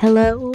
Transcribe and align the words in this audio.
Hello? 0.00 0.52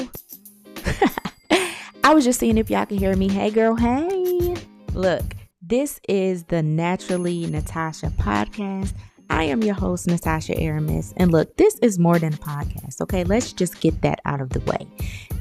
I 2.06 2.14
was 2.14 2.24
just 2.24 2.40
seeing 2.40 2.58
if 2.58 2.70
y'all 2.70 2.86
can 2.86 2.98
hear 2.98 3.14
me. 3.18 3.28
Hey, 3.28 3.52
girl, 3.52 3.76
hey. 3.76 4.56
Look, 4.94 5.36
this 5.62 6.00
is 6.08 6.46
the 6.46 6.64
Naturally 6.64 7.46
Natasha 7.48 8.08
podcast. 8.18 8.94
I 9.30 9.44
am 9.44 9.62
your 9.62 9.74
host, 9.74 10.08
Natasha 10.08 10.58
Aramis. 10.58 11.14
And 11.18 11.34
look, 11.34 11.58
this 11.58 11.78
is 11.80 12.00
more 12.00 12.20
than 12.20 12.36
a 12.36 12.38
podcast, 12.38 13.02
okay? 13.02 13.26
Let's 13.26 13.52
just 13.52 13.82
get 13.82 14.02
that 14.02 14.22
out 14.24 14.40
of 14.40 14.52
the 14.52 14.62
way. 14.62 14.88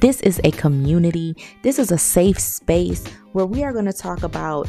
This 0.01 0.21
is 0.23 0.41
a 0.43 0.51
community, 0.51 1.37
this 1.63 1.79
is 1.79 1.93
a 1.93 1.99
safe 1.99 2.41
space 2.41 3.07
where 3.31 3.47
we 3.47 3.63
are 3.63 3.73
going 3.73 3.85
to 3.85 3.93
talk 3.93 4.25
about 4.25 4.69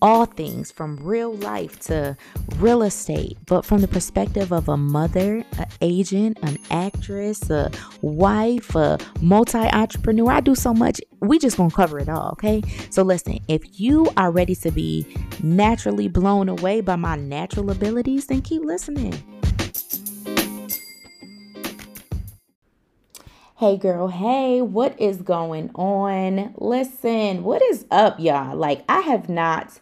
all 0.00 0.26
things 0.26 0.70
from 0.70 0.96
real 0.96 1.34
life 1.34 1.80
to 1.80 2.16
real 2.56 2.82
estate, 2.82 3.36
but 3.46 3.64
from 3.64 3.80
the 3.80 3.88
perspective 3.88 4.52
of 4.52 4.68
a 4.68 4.76
mother, 4.76 5.44
an 5.58 5.66
agent, 5.80 6.38
an 6.42 6.58
actress, 6.70 7.50
a 7.50 7.70
wife, 8.02 8.74
a 8.74 8.98
multi 9.20 9.58
entrepreneur. 9.58 10.30
I 10.30 10.40
do 10.40 10.54
so 10.54 10.72
much. 10.72 11.00
We 11.20 11.38
just 11.38 11.56
gonna 11.56 11.70
cover 11.70 11.98
it 11.98 12.08
all, 12.08 12.30
okay? 12.32 12.62
So 12.90 13.02
listen, 13.02 13.38
if 13.48 13.80
you 13.80 14.06
are 14.16 14.30
ready 14.30 14.54
to 14.56 14.70
be 14.70 15.06
naturally 15.42 16.08
blown 16.08 16.48
away 16.48 16.80
by 16.80 16.96
my 16.96 17.16
natural 17.16 17.70
abilities, 17.70 18.26
then 18.26 18.42
keep 18.42 18.62
listening. 18.64 19.14
Hey 23.56 23.76
girl, 23.76 24.06
hey, 24.06 24.62
what 24.62 25.00
is 25.00 25.20
going 25.20 25.72
on? 25.74 26.54
Listen, 26.58 27.42
what 27.42 27.60
is 27.60 27.86
up, 27.90 28.20
y'all? 28.20 28.56
Like, 28.56 28.84
I 28.88 29.00
have 29.00 29.28
not 29.28 29.80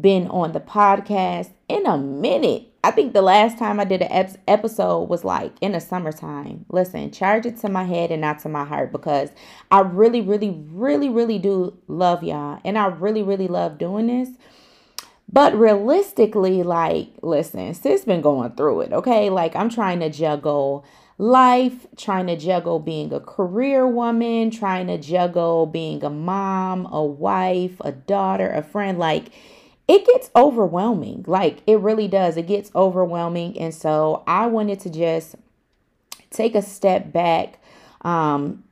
been 0.00 0.26
on 0.28 0.52
the 0.52 0.60
podcast 0.60 1.50
in 1.68 1.86
a 1.86 1.98
minute. 1.98 2.66
I 2.82 2.90
think 2.90 3.12
the 3.12 3.22
last 3.22 3.58
time 3.58 3.78
I 3.78 3.84
did 3.84 4.00
an 4.00 4.36
episode 4.48 5.04
was 5.04 5.24
like 5.24 5.52
in 5.60 5.72
the 5.72 5.80
summertime. 5.80 6.64
Listen, 6.70 7.10
charge 7.10 7.44
it 7.44 7.58
to 7.58 7.68
my 7.68 7.84
head 7.84 8.10
and 8.10 8.22
not 8.22 8.38
to 8.40 8.48
my 8.48 8.64
heart 8.64 8.90
because 8.90 9.30
I 9.70 9.80
really, 9.80 10.22
really, 10.22 10.50
really, 10.50 11.10
really 11.10 11.38
do 11.38 11.76
love 11.88 12.22
y'all. 12.22 12.60
And 12.64 12.78
I 12.78 12.86
really, 12.86 13.22
really 13.22 13.48
love 13.48 13.76
doing 13.76 14.06
this. 14.06 14.30
But 15.32 15.56
realistically, 15.56 16.62
like, 16.62 17.10
listen, 17.22 17.72
sis 17.74 18.04
been 18.04 18.20
going 18.20 18.52
through 18.52 18.80
it, 18.80 18.92
okay? 18.92 19.30
Like, 19.30 19.54
I'm 19.54 19.68
trying 19.68 20.00
to 20.00 20.10
juggle 20.10 20.84
life, 21.18 21.86
trying 21.96 22.26
to 22.26 22.36
juggle 22.36 22.80
being 22.80 23.12
a 23.12 23.20
career 23.20 23.86
woman, 23.86 24.50
trying 24.50 24.88
to 24.88 24.98
juggle 24.98 25.66
being 25.66 26.02
a 26.02 26.10
mom, 26.10 26.86
a 26.90 27.04
wife, 27.04 27.76
a 27.80 27.92
daughter, 27.92 28.50
a 28.50 28.62
friend. 28.62 28.98
Like, 28.98 29.26
it 29.90 30.06
gets 30.06 30.30
overwhelming. 30.36 31.24
Like 31.26 31.62
it 31.66 31.80
really 31.80 32.06
does. 32.06 32.36
It 32.36 32.46
gets 32.46 32.70
overwhelming. 32.76 33.58
And 33.58 33.74
so 33.74 34.22
I 34.24 34.46
wanted 34.46 34.78
to 34.80 34.90
just 34.90 35.34
take 36.30 36.54
a 36.54 36.62
step 36.62 37.12
back 37.12 37.58
um 38.02 38.62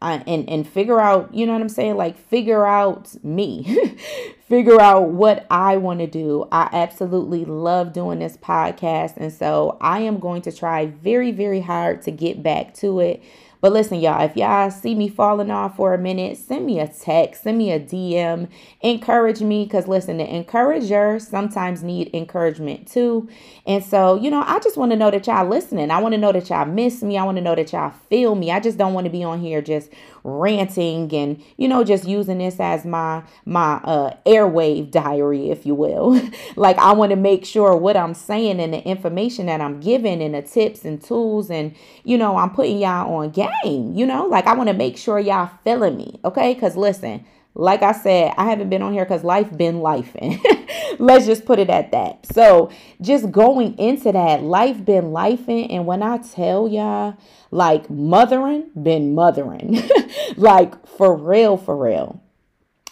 uh, 0.00 0.20
and 0.28 0.48
and 0.48 0.68
figure 0.68 1.00
out, 1.00 1.34
you 1.34 1.44
know 1.44 1.52
what 1.52 1.62
I'm 1.62 1.68
saying? 1.68 1.96
Like 1.96 2.16
figure 2.16 2.64
out 2.64 3.12
me. 3.24 3.64
figure 4.48 4.80
out 4.80 5.08
what 5.08 5.48
I 5.50 5.76
want 5.78 5.98
to 5.98 6.06
do. 6.06 6.46
I 6.52 6.68
absolutely 6.72 7.44
love 7.44 7.92
doing 7.92 8.20
this 8.20 8.36
podcast 8.36 9.16
and 9.16 9.32
so 9.32 9.78
I 9.80 9.98
am 10.00 10.20
going 10.20 10.42
to 10.42 10.52
try 10.52 10.86
very 10.86 11.32
very 11.32 11.60
hard 11.60 12.02
to 12.02 12.12
get 12.12 12.40
back 12.40 12.74
to 12.74 13.00
it. 13.00 13.20
But 13.60 13.72
listen, 13.72 13.98
y'all, 13.98 14.24
if 14.24 14.36
y'all 14.36 14.70
see 14.70 14.94
me 14.94 15.08
falling 15.08 15.50
off 15.50 15.76
for 15.76 15.92
a 15.92 15.98
minute, 15.98 16.36
send 16.36 16.64
me 16.64 16.78
a 16.78 16.86
text, 16.86 17.42
send 17.42 17.58
me 17.58 17.72
a 17.72 17.80
DM, 17.80 18.48
encourage 18.80 19.40
me. 19.40 19.64
Because 19.64 19.88
listen, 19.88 20.18
the 20.18 20.34
encourager 20.34 21.18
sometimes 21.18 21.82
need 21.82 22.14
encouragement 22.14 22.86
too. 22.86 23.28
And 23.66 23.84
so, 23.84 24.14
you 24.14 24.30
know, 24.30 24.44
I 24.46 24.60
just 24.60 24.76
want 24.76 24.92
to 24.92 24.96
know 24.96 25.10
that 25.10 25.26
y'all 25.26 25.48
listening. 25.48 25.90
I 25.90 25.98
want 25.98 26.12
to 26.12 26.18
know 26.18 26.32
that 26.32 26.48
y'all 26.50 26.66
miss 26.66 27.02
me. 27.02 27.18
I 27.18 27.24
want 27.24 27.36
to 27.36 27.42
know 27.42 27.56
that 27.56 27.72
y'all 27.72 27.92
feel 28.08 28.34
me. 28.34 28.52
I 28.52 28.60
just 28.60 28.78
don't 28.78 28.94
want 28.94 29.06
to 29.06 29.10
be 29.10 29.24
on 29.24 29.40
here 29.40 29.60
just 29.60 29.90
ranting 30.28 31.12
and, 31.14 31.42
you 31.56 31.68
know, 31.68 31.84
just 31.84 32.06
using 32.06 32.38
this 32.38 32.60
as 32.60 32.84
my 32.84 33.22
my 33.44 33.74
uh 33.84 34.14
airwave 34.26 34.90
diary, 34.90 35.50
if 35.50 35.66
you 35.66 35.74
will. 35.74 36.20
like 36.56 36.78
I 36.78 36.92
want 36.92 37.10
to 37.10 37.16
make 37.16 37.44
sure 37.44 37.76
what 37.76 37.96
I'm 37.96 38.14
saying 38.14 38.60
and 38.60 38.72
the 38.72 38.82
information 38.84 39.46
that 39.46 39.60
I'm 39.60 39.80
giving 39.80 40.22
and 40.22 40.34
the 40.34 40.42
tips 40.42 40.84
and 40.84 41.02
tools 41.02 41.50
and, 41.50 41.74
you 42.04 42.18
know, 42.18 42.36
I'm 42.36 42.50
putting 42.50 42.78
y'all 42.78 43.14
on 43.14 43.30
game 43.30 43.48
you 43.94 44.06
know? 44.06 44.26
Like 44.26 44.46
I 44.46 44.54
want 44.54 44.68
to 44.68 44.74
make 44.74 44.96
sure 44.96 45.18
y'all 45.18 45.50
feeling 45.64 45.96
me, 45.96 46.20
okay? 46.24 46.54
Cuz 46.54 46.76
listen, 46.76 47.24
like 47.54 47.82
I 47.82 47.92
said, 47.92 48.34
I 48.36 48.44
haven't 48.44 48.70
been 48.70 48.82
on 48.82 48.92
here 48.92 49.04
cuz 49.04 49.24
life 49.24 49.56
been 49.56 49.80
life. 49.80 50.16
Let's 50.98 51.26
just 51.26 51.44
put 51.44 51.58
it 51.58 51.70
at 51.70 51.92
that. 51.92 52.26
So, 52.32 52.70
just 53.00 53.30
going 53.30 53.78
into 53.78 54.12
that, 54.12 54.42
life 54.42 54.84
been 54.84 55.12
life 55.12 55.48
and 55.48 55.86
when 55.86 56.02
I 56.02 56.18
tell 56.18 56.68
y'all 56.68 57.16
like 57.50 57.88
mothering, 57.90 58.70
been 58.80 59.14
mothering. 59.14 59.82
like 60.36 60.86
for 60.86 61.16
real, 61.16 61.56
for 61.56 61.76
real. 61.76 62.20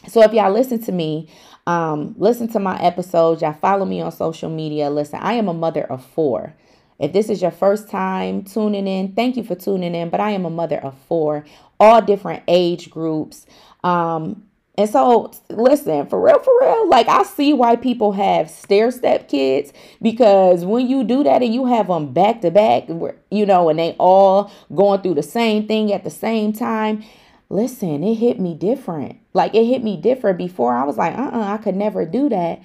So 0.09 0.23
if 0.23 0.33
y'all 0.33 0.53
listen 0.53 0.83
to 0.85 0.93
me, 0.93 1.29
um, 1.67 2.15
listen 2.17 2.49
to 2.49 2.61
my 2.61 2.81
episodes, 2.81 3.43
y'all 3.43 3.53
follow 3.53 3.85
me 3.85 4.01
on 4.01 4.13
social 4.13 4.49
media. 4.49 4.89
Listen, 4.89 5.19
I 5.21 5.35
am 5.35 5.49
a 5.49 5.55
mother 5.55 5.83
of 5.83 6.05
four. 6.05 6.55
If 6.99 7.13
this 7.13 7.29
is 7.29 7.43
your 7.43 7.51
first 7.51 7.91
time 7.91 8.45
tuning 8.45 8.87
in, 8.87 9.13
thank 9.13 9.37
you 9.37 9.45
for 9.45 9.55
tuning 9.55 9.95
in. 9.95 10.09
But 10.09 10.21
I 10.21 10.31
am 10.31 10.47
a 10.47 10.51
mother 10.51 10.79
of 10.79 10.97
four, 11.09 11.45
all 11.79 12.01
different 12.03 12.43
age 12.49 12.91
groups. 12.91 13.47
Um, 13.85 14.47
and 14.79 14.91
so, 14.91 15.33
listen, 15.49 16.07
for 16.07 16.21
real, 16.21 16.39
for 16.39 16.53
real, 16.61 16.89
like 16.89 17.09
I 17.09 17.23
see 17.23 17.55
why 17.55 17.77
people 17.77 18.13
have 18.13 18.51
stair 18.51 18.91
step 18.91 19.27
kids 19.29 19.73
because 20.03 20.67
when 20.67 20.87
you 20.87 21.03
do 21.03 21.25
that 21.25 21.43
and 21.43 21.55
you 21.55 21.65
have 21.67 21.87
them 21.87 22.13
back 22.13 22.43
to 22.43 22.51
back, 22.51 22.89
you 23.31 23.47
know, 23.47 23.71
and 23.71 23.79
they 23.79 23.97
all 23.99 24.51
going 24.75 25.01
through 25.01 25.15
the 25.15 25.23
same 25.23 25.67
thing 25.67 25.93
at 25.93 26.05
the 26.05 26.11
same 26.11 26.53
time, 26.53 27.05
listen, 27.49 28.05
it 28.05 28.17
hit 28.17 28.39
me 28.39 28.55
different. 28.55 29.19
Like 29.33 29.55
it 29.55 29.65
hit 29.65 29.83
me 29.83 29.97
different 29.97 30.37
before. 30.37 30.75
I 30.75 30.85
was 30.85 30.99
like, 30.99 31.17
uh 31.17 31.23
uh-uh, 31.23 31.39
uh 31.39 31.55
I 31.55 31.57
could 31.57 31.77
never 31.77 32.05
do 32.05 32.29
that. 32.29 32.61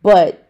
But 0.00 0.47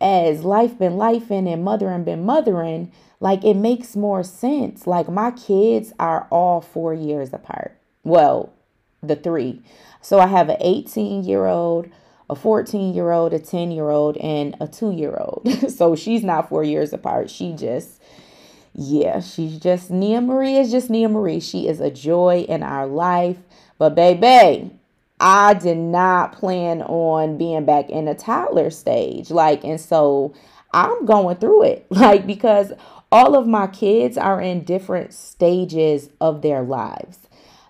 as 0.00 0.44
life 0.44 0.78
been 0.78 0.94
lifing 0.94 1.52
and 1.52 1.62
mothering 1.62 2.04
been 2.04 2.24
mothering, 2.24 2.90
like 3.20 3.44
it 3.44 3.54
makes 3.54 3.94
more 3.96 4.22
sense. 4.22 4.86
Like 4.86 5.08
my 5.08 5.30
kids 5.30 5.92
are 5.98 6.26
all 6.30 6.60
four 6.60 6.94
years 6.94 7.32
apart. 7.32 7.78
Well, 8.02 8.52
the 9.02 9.16
three. 9.16 9.62
So 10.00 10.18
I 10.18 10.26
have 10.26 10.48
an 10.48 10.56
18 10.60 11.24
year 11.24 11.46
old, 11.46 11.88
a 12.28 12.34
14 12.34 12.94
year 12.94 13.10
old, 13.10 13.34
a 13.34 13.38
10 13.38 13.70
year 13.70 13.90
old, 13.90 14.16
and 14.18 14.56
a 14.60 14.66
two 14.66 14.92
year 14.92 15.16
old. 15.18 15.48
so 15.70 15.94
she's 15.94 16.24
not 16.24 16.48
four 16.48 16.64
years 16.64 16.92
apart. 16.92 17.30
She 17.30 17.52
just, 17.52 18.00
yeah, 18.74 19.20
she's 19.20 19.58
just, 19.58 19.90
Nia 19.90 20.20
Marie 20.20 20.56
is 20.56 20.70
just 20.70 20.88
Nia 20.88 21.08
Marie. 21.08 21.40
She 21.40 21.68
is 21.68 21.80
a 21.80 21.90
joy 21.90 22.46
in 22.48 22.62
our 22.62 22.86
life. 22.86 23.38
But 23.78 23.94
baby, 23.94 24.70
I 25.20 25.52
did 25.52 25.76
not 25.76 26.32
plan 26.32 26.80
on 26.82 27.36
being 27.36 27.66
back 27.66 27.90
in 27.90 28.06
the 28.06 28.14
toddler 28.14 28.70
stage. 28.70 29.30
Like, 29.30 29.64
and 29.64 29.78
so 29.78 30.34
I'm 30.72 31.04
going 31.04 31.36
through 31.36 31.64
it. 31.64 31.86
Like, 31.90 32.26
because 32.26 32.72
all 33.12 33.36
of 33.36 33.46
my 33.46 33.66
kids 33.66 34.16
are 34.16 34.40
in 34.40 34.64
different 34.64 35.12
stages 35.12 36.08
of 36.20 36.40
their 36.42 36.62
lives. 36.62 37.18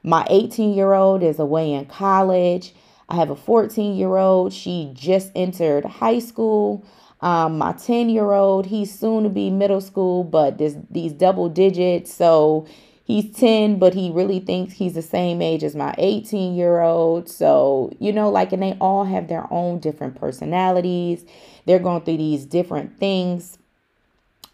My 0.02 0.26
18 0.30 0.74
year 0.74 0.92
old 0.92 1.22
is 1.22 1.38
away 1.38 1.72
in 1.72 1.86
college. 1.86 2.74
I 3.08 3.16
have 3.16 3.30
a 3.30 3.36
14 3.36 3.96
year 3.96 4.16
old. 4.16 4.52
She 4.52 4.92
just 4.94 5.32
entered 5.34 5.84
high 5.84 6.20
school. 6.20 6.84
Um, 7.20 7.58
my 7.58 7.72
10 7.72 8.08
year 8.08 8.30
old, 8.32 8.66
he's 8.66 8.96
soon 8.96 9.24
to 9.24 9.28
be 9.28 9.50
middle 9.50 9.80
school, 9.80 10.24
but 10.24 10.56
this, 10.58 10.76
these 10.90 11.12
double 11.12 11.48
digits. 11.48 12.14
So 12.14 12.66
he's 13.10 13.36
10 13.36 13.78
but 13.78 13.94
he 13.94 14.10
really 14.10 14.40
thinks 14.40 14.74
he's 14.74 14.94
the 14.94 15.02
same 15.02 15.42
age 15.42 15.64
as 15.64 15.74
my 15.74 15.94
18 15.98 16.54
year 16.54 16.80
old 16.80 17.28
so 17.28 17.92
you 17.98 18.12
know 18.12 18.30
like 18.30 18.52
and 18.52 18.62
they 18.62 18.76
all 18.80 19.04
have 19.04 19.28
their 19.28 19.46
own 19.52 19.78
different 19.78 20.14
personalities. 20.18 21.24
They're 21.66 21.78
going 21.78 22.02
through 22.02 22.18
these 22.18 22.44
different 22.44 22.98
things 22.98 23.58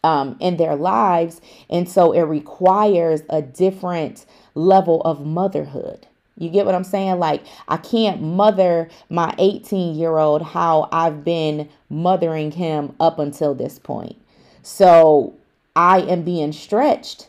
um, 0.04 0.36
in 0.40 0.56
their 0.56 0.76
lives. 0.76 1.40
And 1.68 1.88
so 1.88 2.12
it 2.12 2.22
requires 2.22 3.22
a 3.28 3.42
different 3.42 4.26
level 4.54 5.02
of 5.02 5.26
motherhood. 5.26 6.06
You 6.38 6.50
get 6.50 6.66
what 6.66 6.74
i'm 6.74 6.84
saying? 6.84 7.18
Like 7.18 7.42
i 7.66 7.76
can't 7.78 8.22
mother 8.22 8.90
my 9.08 9.34
18 9.38 9.96
year 9.96 10.18
old 10.18 10.42
how 10.42 10.88
i've 10.92 11.24
been 11.24 11.68
mothering 11.88 12.52
him 12.52 12.94
up 13.00 13.18
until 13.18 13.54
this 13.54 13.78
point. 13.78 14.16
So 14.62 15.34
i 15.74 16.00
am 16.00 16.22
being 16.22 16.52
stretched 16.52 17.28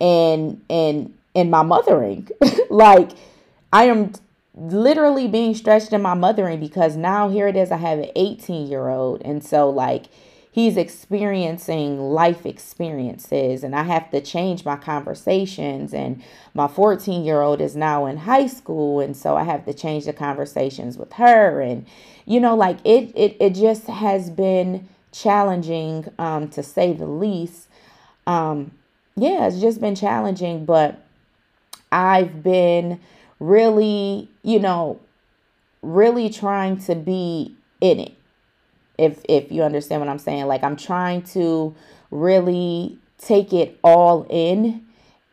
and 0.00 0.62
and 0.70 1.14
and 1.34 1.50
my 1.50 1.62
mothering. 1.62 2.28
like 2.70 3.10
I 3.72 3.84
am 3.84 4.12
literally 4.56 5.28
being 5.28 5.54
stretched 5.54 5.92
in 5.92 6.00
my 6.00 6.14
mothering 6.14 6.58
because 6.58 6.96
now 6.96 7.28
here 7.28 7.46
it 7.46 7.56
is 7.56 7.70
I 7.70 7.76
have 7.76 7.98
an 7.98 8.10
18 8.16 8.66
year 8.66 8.88
old 8.88 9.20
and 9.22 9.44
so 9.44 9.68
like 9.68 10.06
he's 10.50 10.78
experiencing 10.78 12.00
life 12.00 12.46
experiences 12.46 13.62
and 13.62 13.76
I 13.76 13.82
have 13.82 14.10
to 14.12 14.22
change 14.22 14.64
my 14.64 14.76
conversations 14.76 15.92
and 15.92 16.22
my 16.54 16.68
14 16.68 17.22
year 17.22 17.42
old 17.42 17.60
is 17.60 17.76
now 17.76 18.06
in 18.06 18.16
high 18.16 18.46
school 18.46 19.00
and 19.00 19.14
so 19.14 19.36
I 19.36 19.44
have 19.44 19.66
to 19.66 19.74
change 19.74 20.06
the 20.06 20.14
conversations 20.14 20.96
with 20.96 21.12
her 21.14 21.60
and 21.60 21.84
you 22.24 22.40
know 22.40 22.56
like 22.56 22.78
it 22.84 23.12
it, 23.14 23.36
it 23.38 23.54
just 23.54 23.88
has 23.88 24.30
been 24.30 24.88
challenging 25.12 26.06
um 26.18 26.48
to 26.48 26.62
say 26.62 26.94
the 26.94 27.06
least 27.06 27.68
um 28.26 28.70
yeah, 29.16 29.46
it's 29.46 29.60
just 29.60 29.80
been 29.80 29.94
challenging, 29.94 30.64
but 30.64 31.02
I've 31.90 32.42
been 32.42 33.00
really, 33.40 34.28
you 34.42 34.58
know, 34.58 35.00
really 35.82 36.28
trying 36.28 36.78
to 36.80 36.94
be 36.94 37.54
in 37.80 38.00
it. 38.00 38.12
If 38.98 39.22
if 39.28 39.50
you 39.50 39.62
understand 39.62 40.00
what 40.00 40.08
I'm 40.10 40.18
saying, 40.18 40.46
like 40.46 40.62
I'm 40.62 40.76
trying 40.76 41.22
to 41.22 41.74
really 42.10 42.98
take 43.18 43.52
it 43.52 43.78
all 43.82 44.26
in. 44.28 44.84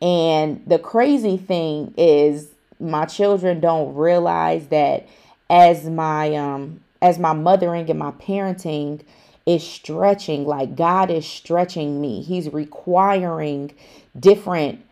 And 0.02 0.64
the 0.68 0.80
crazy 0.80 1.38
thing 1.38 1.94
is 1.98 2.50
my 2.80 3.06
children 3.06 3.60
don't 3.60 3.96
realize 3.96 4.68
that 4.68 5.08
as 5.50 5.90
my 5.90 6.36
um 6.36 6.82
as 7.02 7.20
my 7.20 7.34
mothering 7.34 7.90
and 7.90 8.00
my 8.00 8.12
parenting 8.12 9.02
is 9.46 9.66
stretching 9.66 10.46
like 10.46 10.76
God 10.76 11.12
is 11.12 11.26
stretching 11.26 12.00
me. 12.00 12.22
He's 12.22 12.52
requiring 12.52 13.74
different 14.20 14.84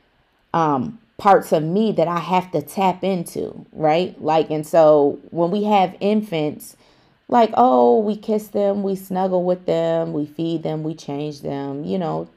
um 0.54 1.00
parts 1.22 1.52
of 1.52 1.62
me 1.62 1.92
that 1.92 2.08
I 2.08 2.18
have 2.18 2.50
to 2.52 2.64
tap 2.64 3.04
into, 3.04 3.68
right? 3.72 4.20
Like, 4.20 4.50
and 4.50 4.66
so 4.66 5.20
when 5.30 5.52
we 5.52 5.66
have 5.66 5.96
infants, 6.00 6.76
like, 7.28 7.52
oh, 7.54 8.00
we 8.00 8.18
kiss 8.18 8.48
them, 8.48 8.82
we 8.82 8.96
snuggle 8.96 9.44
with 9.44 9.68
them, 9.68 10.14
we 10.14 10.26
feed 10.26 10.64
them, 10.64 10.82
we 10.82 10.96
change 10.96 11.42
them, 11.42 11.84
you 11.84 12.00
know, 12.00 12.28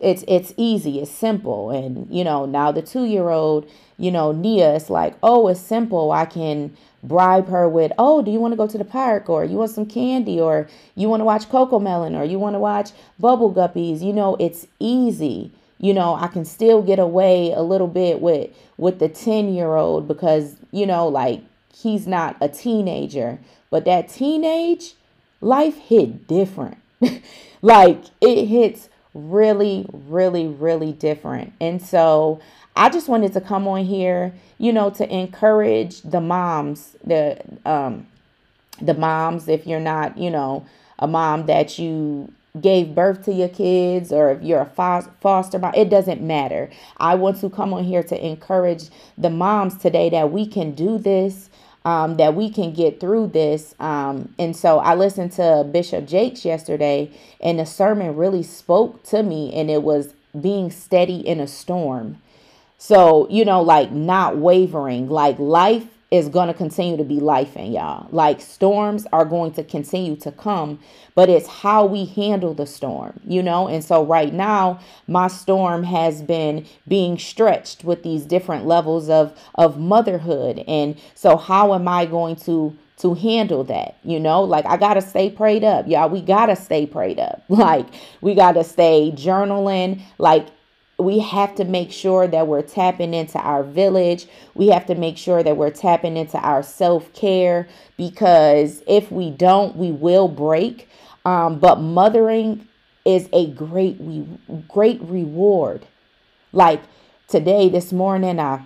it's 0.00 0.24
it's 0.26 0.52
easy, 0.56 1.00
it's 1.00 1.10
simple. 1.10 1.70
And, 1.70 2.08
you 2.10 2.24
know, 2.24 2.46
now 2.46 2.72
the 2.72 2.82
two 2.82 3.04
year 3.04 3.28
old, 3.28 3.70
you 3.98 4.10
know, 4.10 4.32
Nia, 4.32 4.74
it's 4.74 4.90
like, 4.90 5.16
oh, 5.22 5.48
it's 5.48 5.60
simple. 5.60 6.10
I 6.10 6.24
can 6.24 6.76
bribe 7.02 7.48
her 7.48 7.68
with, 7.68 7.92
oh, 7.98 8.22
do 8.22 8.30
you 8.30 8.40
want 8.40 8.52
to 8.52 8.56
go 8.56 8.66
to 8.66 8.78
the 8.78 8.84
park? 8.84 9.28
Or 9.28 9.44
you 9.44 9.56
want 9.56 9.70
some 9.70 9.86
candy? 9.86 10.40
Or 10.40 10.68
you 10.94 11.08
want 11.08 11.20
to 11.20 11.24
watch 11.24 11.48
CoComelon 11.48 12.18
Or 12.18 12.24
you 12.24 12.38
want 12.38 12.54
to 12.54 12.58
watch 12.60 12.90
Bubble 13.18 13.52
Guppies? 13.52 14.02
You 14.02 14.12
know, 14.12 14.36
it's 14.40 14.66
easy 14.78 15.52
you 15.80 15.94
know 15.94 16.14
i 16.14 16.28
can 16.28 16.44
still 16.44 16.82
get 16.82 16.98
away 16.98 17.52
a 17.52 17.62
little 17.62 17.88
bit 17.88 18.20
with 18.20 18.50
with 18.76 18.98
the 18.98 19.08
10 19.08 19.52
year 19.52 19.74
old 19.74 20.06
because 20.06 20.56
you 20.70 20.86
know 20.86 21.08
like 21.08 21.40
he's 21.74 22.06
not 22.06 22.36
a 22.40 22.48
teenager 22.48 23.38
but 23.70 23.84
that 23.86 24.08
teenage 24.08 24.94
life 25.40 25.78
hit 25.78 26.28
different 26.28 26.76
like 27.62 28.02
it 28.20 28.44
hits 28.46 28.89
really 29.14 29.86
really 29.92 30.46
really 30.46 30.92
different 30.92 31.52
and 31.60 31.82
so 31.82 32.40
i 32.76 32.88
just 32.88 33.08
wanted 33.08 33.32
to 33.32 33.40
come 33.40 33.66
on 33.66 33.84
here 33.84 34.32
you 34.58 34.72
know 34.72 34.90
to 34.90 35.08
encourage 35.12 36.02
the 36.02 36.20
moms 36.20 36.96
the 37.04 37.40
um 37.64 38.06
the 38.80 38.94
moms 38.94 39.48
if 39.48 39.66
you're 39.66 39.80
not 39.80 40.16
you 40.16 40.30
know 40.30 40.64
a 41.00 41.06
mom 41.06 41.46
that 41.46 41.78
you 41.78 42.32
gave 42.60 42.94
birth 42.94 43.24
to 43.24 43.32
your 43.32 43.48
kids 43.48 44.12
or 44.12 44.32
if 44.32 44.42
you're 44.42 44.60
a 44.60 45.10
foster 45.20 45.58
mom, 45.58 45.72
it 45.74 45.88
doesn't 45.88 46.20
matter. 46.20 46.70
I 46.96 47.14
want 47.14 47.40
to 47.40 47.50
come 47.50 47.72
on 47.72 47.84
here 47.84 48.02
to 48.02 48.26
encourage 48.26 48.88
the 49.16 49.30
moms 49.30 49.76
today 49.78 50.10
that 50.10 50.32
we 50.32 50.46
can 50.46 50.72
do 50.72 50.98
this. 50.98 51.48
Um, 51.82 52.18
that 52.18 52.34
we 52.34 52.50
can 52.50 52.74
get 52.74 53.00
through 53.00 53.28
this. 53.28 53.74
Um, 53.80 54.34
and 54.38 54.54
so 54.54 54.80
I 54.80 54.94
listened 54.94 55.32
to 55.32 55.66
Bishop 55.72 56.06
Jakes 56.06 56.44
yesterday, 56.44 57.10
and 57.40 57.58
the 57.58 57.64
sermon 57.64 58.16
really 58.16 58.42
spoke 58.42 59.02
to 59.04 59.22
me, 59.22 59.50
and 59.54 59.70
it 59.70 59.82
was 59.82 60.12
being 60.38 60.70
steady 60.70 61.26
in 61.26 61.40
a 61.40 61.46
storm. 61.46 62.20
So, 62.76 63.28
you 63.30 63.44
know, 63.44 63.62
like 63.62 63.92
not 63.92 64.36
wavering, 64.36 65.08
like 65.08 65.38
life 65.38 65.86
is 66.10 66.28
going 66.28 66.48
to 66.48 66.54
continue 66.54 66.96
to 66.96 67.04
be 67.04 67.20
life 67.20 67.56
in 67.56 67.72
y'all. 67.72 68.08
Like 68.10 68.40
storms 68.40 69.06
are 69.12 69.24
going 69.24 69.52
to 69.52 69.62
continue 69.62 70.16
to 70.16 70.32
come, 70.32 70.80
but 71.14 71.28
it's 71.28 71.46
how 71.46 71.86
we 71.86 72.04
handle 72.04 72.52
the 72.52 72.66
storm, 72.66 73.20
you 73.24 73.42
know? 73.42 73.68
And 73.68 73.84
so 73.84 74.04
right 74.04 74.32
now, 74.32 74.80
my 75.06 75.28
storm 75.28 75.84
has 75.84 76.20
been 76.22 76.66
being 76.88 77.16
stretched 77.16 77.84
with 77.84 78.02
these 78.02 78.24
different 78.24 78.66
levels 78.66 79.08
of 79.08 79.38
of 79.54 79.78
motherhood. 79.78 80.64
And 80.66 80.98
so 81.14 81.36
how 81.36 81.74
am 81.74 81.86
I 81.86 82.06
going 82.06 82.36
to 82.36 82.76
to 82.98 83.14
handle 83.14 83.62
that, 83.64 83.96
you 84.02 84.18
know? 84.18 84.42
Like 84.42 84.66
I 84.66 84.76
got 84.76 84.94
to 84.94 85.02
stay 85.02 85.30
prayed 85.30 85.62
up. 85.62 85.86
Y'all, 85.86 86.10
we 86.10 86.20
got 86.22 86.46
to 86.46 86.56
stay 86.56 86.86
prayed 86.86 87.20
up. 87.20 87.44
Like 87.60 87.86
we 88.20 88.34
got 88.34 88.52
to 88.52 88.64
stay 88.64 89.12
journaling, 89.14 90.00
like 90.18 90.48
we 91.02 91.18
have 91.20 91.54
to 91.56 91.64
make 91.64 91.92
sure 91.92 92.26
that 92.26 92.46
we're 92.46 92.62
tapping 92.62 93.14
into 93.14 93.38
our 93.38 93.62
village. 93.62 94.26
We 94.54 94.68
have 94.68 94.86
to 94.86 94.94
make 94.94 95.16
sure 95.16 95.42
that 95.42 95.56
we're 95.56 95.70
tapping 95.70 96.16
into 96.16 96.38
our 96.38 96.62
self 96.62 97.12
care 97.12 97.68
because 97.96 98.82
if 98.86 99.10
we 99.10 99.30
don't, 99.30 99.76
we 99.76 99.92
will 99.92 100.28
break. 100.28 100.88
Um, 101.24 101.58
but 101.58 101.80
mothering 101.80 102.66
is 103.04 103.28
a 103.32 103.46
great, 103.48 103.98
great 104.68 105.00
reward. 105.02 105.86
Like 106.52 106.82
today, 107.28 107.68
this 107.68 107.92
morning, 107.92 108.40
I 108.40 108.64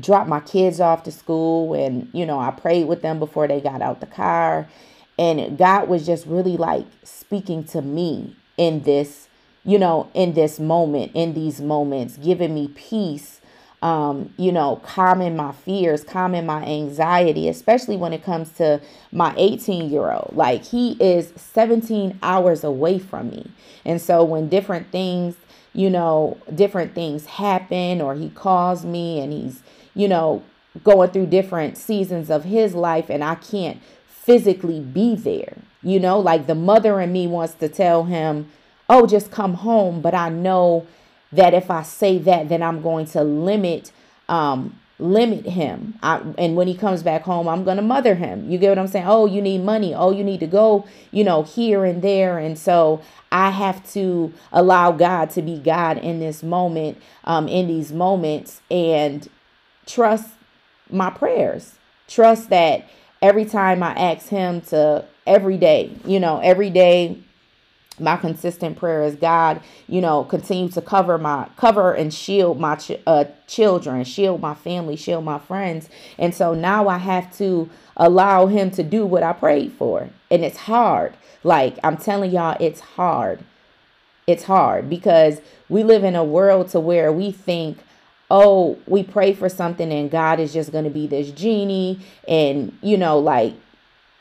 dropped 0.00 0.28
my 0.28 0.40
kids 0.40 0.80
off 0.80 1.02
to 1.04 1.12
school 1.12 1.74
and, 1.74 2.08
you 2.12 2.26
know, 2.26 2.38
I 2.38 2.50
prayed 2.50 2.86
with 2.86 3.02
them 3.02 3.18
before 3.18 3.46
they 3.46 3.60
got 3.60 3.82
out 3.82 4.00
the 4.00 4.06
car. 4.06 4.68
And 5.18 5.56
God 5.56 5.88
was 5.88 6.06
just 6.06 6.26
really 6.26 6.56
like 6.56 6.86
speaking 7.04 7.64
to 7.64 7.82
me 7.82 8.36
in 8.56 8.82
this 8.82 9.28
you 9.64 9.78
know, 9.78 10.10
in 10.14 10.34
this 10.34 10.60
moment, 10.60 11.12
in 11.14 11.34
these 11.34 11.60
moments, 11.60 12.18
giving 12.18 12.54
me 12.54 12.68
peace, 12.68 13.40
um, 13.82 14.32
you 14.36 14.52
know, 14.52 14.76
calming 14.84 15.36
my 15.36 15.52
fears, 15.52 16.04
calming 16.04 16.46
my 16.46 16.64
anxiety, 16.64 17.48
especially 17.48 17.96
when 17.96 18.12
it 18.12 18.22
comes 18.22 18.50
to 18.52 18.80
my 19.12 19.34
18 19.36 19.90
year 19.90 20.10
old. 20.10 20.32
Like 20.34 20.64
he 20.64 20.92
is 20.92 21.32
17 21.36 22.18
hours 22.22 22.64
away 22.64 22.98
from 22.98 23.30
me. 23.30 23.50
And 23.84 24.00
so 24.00 24.24
when 24.24 24.48
different 24.48 24.90
things, 24.90 25.34
you 25.72 25.90
know, 25.90 26.38
different 26.54 26.94
things 26.94 27.26
happen 27.26 28.00
or 28.00 28.14
he 28.14 28.30
calls 28.30 28.84
me 28.84 29.20
and 29.20 29.32
he's, 29.32 29.62
you 29.94 30.08
know, 30.08 30.42
going 30.82 31.10
through 31.10 31.26
different 31.26 31.76
seasons 31.76 32.30
of 32.30 32.44
his 32.44 32.74
life 32.74 33.10
and 33.10 33.22
I 33.22 33.34
can't 33.34 33.80
physically 34.08 34.80
be 34.80 35.14
there. 35.14 35.58
You 35.82 36.00
know, 36.00 36.18
like 36.18 36.46
the 36.46 36.54
mother 36.54 37.00
in 37.00 37.12
me 37.12 37.26
wants 37.26 37.54
to 37.54 37.68
tell 37.68 38.04
him, 38.04 38.50
oh, 38.88 39.06
just 39.06 39.30
come 39.30 39.54
home. 39.54 40.00
But 40.00 40.14
I 40.14 40.28
know 40.28 40.86
that 41.32 41.54
if 41.54 41.70
I 41.70 41.82
say 41.82 42.18
that, 42.18 42.48
then 42.48 42.62
I'm 42.62 42.82
going 42.82 43.06
to 43.06 43.22
limit 43.22 43.92
um 44.28 44.78
limit 44.98 45.44
him. 45.44 45.98
I, 46.02 46.22
and 46.38 46.56
when 46.56 46.68
he 46.68 46.74
comes 46.74 47.02
back 47.02 47.22
home, 47.22 47.48
I'm 47.48 47.64
going 47.64 47.76
to 47.76 47.82
mother 47.82 48.14
him. 48.14 48.48
You 48.50 48.58
get 48.58 48.70
what 48.70 48.78
I'm 48.78 48.86
saying? 48.86 49.06
Oh, 49.06 49.26
you 49.26 49.42
need 49.42 49.62
money. 49.62 49.94
Oh, 49.94 50.12
you 50.12 50.22
need 50.22 50.40
to 50.40 50.46
go, 50.46 50.86
you 51.10 51.24
know, 51.24 51.42
here 51.42 51.84
and 51.84 52.00
there. 52.00 52.38
And 52.38 52.58
so 52.58 53.02
I 53.32 53.50
have 53.50 53.90
to 53.92 54.32
allow 54.52 54.92
God 54.92 55.30
to 55.30 55.42
be 55.42 55.58
God 55.58 55.98
in 55.98 56.20
this 56.20 56.42
moment, 56.42 56.98
um, 57.24 57.48
in 57.48 57.66
these 57.66 57.92
moments, 57.92 58.60
and 58.70 59.28
trust 59.86 60.30
my 60.90 61.10
prayers. 61.10 61.74
Trust 62.06 62.50
that 62.50 62.88
every 63.20 63.44
time 63.44 63.82
I 63.82 63.92
ask 63.94 64.28
Him 64.28 64.60
to, 64.62 65.04
every 65.26 65.58
day, 65.58 65.96
you 66.04 66.20
know, 66.20 66.38
every 66.38 66.70
day 66.70 67.18
my 68.00 68.16
consistent 68.16 68.76
prayer 68.76 69.02
is 69.02 69.14
god 69.14 69.60
you 69.86 70.00
know 70.00 70.24
continue 70.24 70.68
to 70.68 70.82
cover 70.82 71.16
my 71.18 71.48
cover 71.56 71.92
and 71.92 72.12
shield 72.12 72.58
my 72.58 72.74
ch- 72.74 73.00
uh, 73.06 73.24
children 73.46 74.02
shield 74.04 74.40
my 74.40 74.54
family 74.54 74.96
shield 74.96 75.24
my 75.24 75.38
friends. 75.38 75.88
And 76.18 76.34
so 76.34 76.54
now 76.54 76.88
i 76.88 76.98
have 76.98 77.36
to 77.38 77.68
allow 77.96 78.46
him 78.46 78.70
to 78.72 78.82
do 78.82 79.06
what 79.06 79.22
i 79.22 79.32
prayed 79.32 79.72
for. 79.72 80.08
And 80.30 80.44
it's 80.44 80.58
hard. 80.58 81.16
Like 81.42 81.78
i'm 81.84 81.96
telling 81.96 82.30
y'all 82.30 82.56
it's 82.60 82.80
hard. 82.80 83.44
It's 84.26 84.44
hard 84.44 84.88
because 84.88 85.40
we 85.68 85.82
live 85.82 86.04
in 86.04 86.16
a 86.16 86.24
world 86.24 86.68
to 86.70 86.80
where 86.80 87.12
we 87.12 87.30
think 87.30 87.78
oh 88.30 88.78
we 88.86 89.02
pray 89.02 89.34
for 89.34 89.50
something 89.50 89.92
and 89.92 90.10
god 90.10 90.40
is 90.40 90.52
just 90.52 90.72
going 90.72 90.84
to 90.84 90.90
be 90.90 91.06
this 91.06 91.30
genie. 91.30 92.00
And 92.26 92.76
you 92.82 92.96
know 92.96 93.18
like 93.18 93.54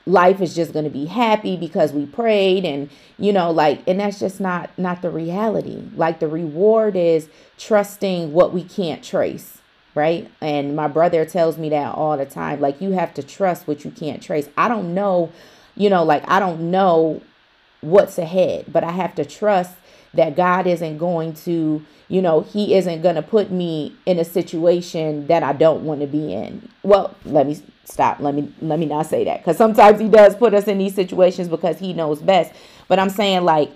life 0.06 0.42
is 0.42 0.56
just 0.56 0.74
going 0.74 0.86
to 0.86 0.92
be 0.92 1.06
happy 1.06 1.56
because 1.56 1.94
we 1.94 2.06
prayed 2.06 2.66
and 2.66 2.90
you 3.18 3.32
know 3.32 3.50
like 3.52 3.82
and 3.88 4.00
that's 4.00 4.20
just 4.20 4.40
not 4.40 4.70
not 4.78 5.02
the 5.02 5.10
reality. 5.10 5.84
Like 5.96 6.20
the 6.20 6.28
reward 6.28 6.96
is 6.96 7.30
trusting 7.58 8.34
what 8.34 8.54
we 8.54 8.64
can't 8.64 9.04
trace 9.04 9.60
right? 9.96 10.28
And 10.42 10.76
my 10.76 10.88
brother 10.88 11.24
tells 11.24 11.60
me 11.60 11.70
that 11.70 11.94
all 11.94 12.18
the 12.18 12.26
time 12.26 12.60
like 12.60 12.82
you 12.82 12.92
have 12.92 13.14
to 13.14 13.24
trust 13.24 13.68
what 13.68 13.86
you 13.86 13.92
can't 13.92 14.24
trace. 14.24 14.50
I 14.58 14.68
don't 14.68 14.94
know 14.94 15.32
you 15.76 15.90
know 15.90 16.04
like 16.04 16.24
i 16.28 16.40
don't 16.40 16.60
know 16.72 17.22
what's 17.82 18.18
ahead 18.18 18.66
but 18.68 18.84
i 18.84 18.92
have 18.92 19.14
to 19.16 19.26
trust 19.26 19.76
that 20.13 20.36
god 20.36 20.67
isn't 20.67 20.98
going 20.98 21.34
to 21.34 21.84
you 22.08 22.22
know 22.22 22.41
he 22.41 22.75
isn't 22.75 23.01
going 23.01 23.15
to 23.15 23.22
put 23.22 23.51
me 23.51 23.96
in 24.05 24.20
a 24.20 24.25
situation 24.25 25.27
that 25.27 25.43
i 25.43 25.53
don't 25.53 25.84
want 25.84 26.01
to 26.01 26.08
be 26.08 26.34
in. 26.34 26.70
Well 26.84 27.15
let 27.25 27.48
me 27.48 27.58
stop. 27.86 28.20
Let 28.20 28.36
me 28.36 28.51
let 28.62 28.79
me 28.79 28.86
not 28.86 29.05
say 29.05 29.24
that 29.25 29.39
because 29.39 29.58
sometimes 29.58 30.00
he 30.00 30.08
does 30.08 30.36
put 30.36 30.53
us 30.53 30.67
in 30.67 30.77
these 30.77 30.96
situations 30.96 31.48
because 31.48 31.79
he 31.79 31.93
knows 31.93 32.22
best. 32.22 32.53
But 32.88 33.00
i'm 33.00 33.10
saying 33.10 33.43
like 33.43 33.72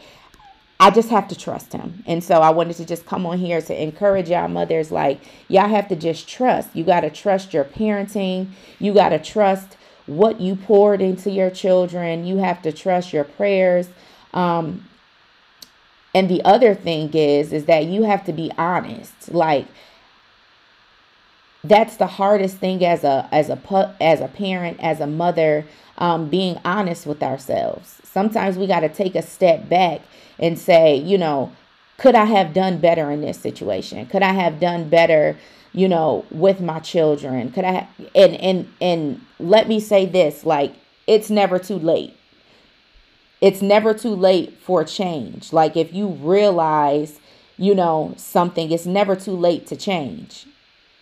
i 0.79 0.89
just 0.89 1.10
have 1.10 1.27
to 1.29 1.36
trust 1.36 1.74
him. 1.74 2.03
And 2.06 2.24
so 2.24 2.36
i 2.36 2.50
wanted 2.50 2.75
to 2.77 2.86
just 2.86 3.06
come 3.06 3.25
on 3.25 3.38
here 3.38 3.62
to 3.62 3.82
encourage 3.82 4.29
y'all 4.29 4.48
mothers 4.48 4.91
like 4.91 5.22
y'all 5.48 5.70
have 5.70 5.88
to 5.89 5.96
just 5.96 6.27
trust. 6.27 6.70
You 6.75 6.84
got 6.84 7.01
to 7.01 7.10
trust 7.10 7.53
your 7.53 7.63
parenting. 7.63 8.50
You 8.79 8.94
got 8.94 9.10
to 9.10 9.20
trust 9.20 9.77
what 10.06 10.39
you 10.39 10.56
poured 10.56 11.01
into 11.01 11.29
your 11.29 11.50
children. 11.50 12.25
You 12.25 12.38
have 12.38 12.62
to 12.62 12.72
trust 12.72 13.13
your 13.13 13.24
prayers. 13.24 13.89
Um 14.34 14.88
and 16.18 16.30
the 16.30 16.44
other 16.44 16.74
thing 16.74 17.14
is 17.14 17.54
is 17.54 17.66
that 17.66 17.86
you 17.86 18.04
have 18.04 18.26
to 18.26 18.34
be 18.34 18.52
honest 18.58 19.34
like 19.34 19.68
that's 21.64 21.98
the 21.98 22.08
hardest 22.08 22.58
thing 22.58 22.84
as 22.86 23.04
a 23.04 23.28
as 23.32 23.50
a 23.50 23.96
as 24.02 24.22
a 24.22 24.28
parent, 24.28 24.80
as 24.80 25.00
a 25.00 25.08
mother, 25.08 25.66
um, 25.98 26.30
being 26.30 26.60
honest 26.64 27.06
with 27.06 27.22
ourselves. 27.24 28.00
Sometimes 28.04 28.58
we 28.58 28.68
got 28.68 28.82
to 28.82 28.90
take 28.90 29.16
a 29.16 29.22
step 29.22 29.68
back 29.70 30.02
and 30.40 30.58
say, 30.58 30.96
you 30.96 31.18
know, 31.18 31.52
could 31.98 32.16
I 32.16 32.26
have 32.26 32.54
done 32.54 32.80
better 32.80 33.12
in 33.12 33.22
this 33.22 33.40
situation? 33.40 34.06
Could 34.08 34.24
I 34.24 34.34
have 34.34 34.60
done 34.60 34.90
better, 34.90 35.38
you 35.74 35.88
know, 35.88 36.26
with 36.32 36.62
my 36.62 36.80
children? 36.80 37.52
Could 37.52 37.66
I 37.66 37.88
and 38.16 38.36
and 38.36 38.74
and 38.80 39.22
let 39.40 39.68
me 39.68 39.80
say 39.80 40.06
this, 40.06 40.46
like 40.46 40.74
it's 41.08 41.30
never 41.30 41.60
too 41.60 41.80
late. 41.80 42.17
It's 43.41 43.62
never 43.62 43.94
too 43.94 44.15
late 44.15 44.58
for 44.60 44.84
change. 44.84 45.53
Like 45.53 45.77
if 45.77 45.94
you 45.94 46.08
realize, 46.08 47.20
you 47.58 47.75
know, 47.75 48.13
something, 48.17 48.72
it's 48.72 48.86
never 48.86 49.15
too 49.15 49.36
late 49.36 49.67
to 49.67 49.75
change. 49.75 50.48